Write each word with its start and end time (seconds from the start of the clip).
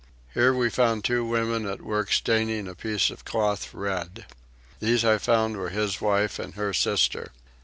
Here 0.33 0.51
we 0.51 0.71
found 0.71 1.03
two 1.03 1.23
women 1.23 1.67
at 1.67 1.83
work 1.83 2.11
staining 2.11 2.67
a 2.67 2.73
piece 2.73 3.11
of 3.11 3.23
cloth 3.23 3.71
red. 3.71 4.25
These 4.79 5.05
I 5.05 5.19
found 5.19 5.57
were 5.57 5.69
his 5.69 6.01
wife 6.01 6.39
and 6.39 6.55
her 6.55 6.73
sister. 6.73 7.31